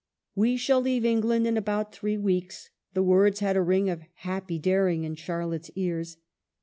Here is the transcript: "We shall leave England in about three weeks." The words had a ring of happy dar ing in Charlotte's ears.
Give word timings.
"We 0.35 0.57
shall 0.57 0.81
leave 0.81 1.05
England 1.05 1.45
in 1.45 1.57
about 1.57 1.93
three 1.93 2.17
weeks." 2.17 2.71
The 2.95 3.03
words 3.03 3.39
had 3.39 3.55
a 3.55 3.61
ring 3.61 3.87
of 3.87 4.01
happy 4.25 4.57
dar 4.57 4.89
ing 4.89 5.03
in 5.03 5.13
Charlotte's 5.13 5.69
ears. 5.75 6.17